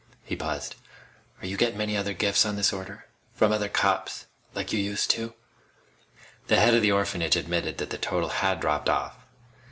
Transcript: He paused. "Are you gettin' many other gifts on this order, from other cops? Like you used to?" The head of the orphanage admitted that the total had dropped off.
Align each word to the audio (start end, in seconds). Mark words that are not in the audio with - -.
He 0.23 0.35
paused. 0.35 0.77
"Are 1.41 1.45
you 1.45 1.57
gettin' 1.57 1.77
many 1.77 1.95
other 1.95 2.13
gifts 2.15 2.43
on 2.43 2.55
this 2.55 2.73
order, 2.73 3.05
from 3.35 3.51
other 3.51 3.69
cops? 3.69 4.25
Like 4.55 4.73
you 4.73 4.79
used 4.79 5.11
to?" 5.11 5.35
The 6.47 6.59
head 6.59 6.73
of 6.73 6.81
the 6.81 6.91
orphanage 6.91 7.35
admitted 7.35 7.77
that 7.77 7.91
the 7.91 7.99
total 7.99 8.29
had 8.29 8.59
dropped 8.59 8.89
off. 8.89 9.13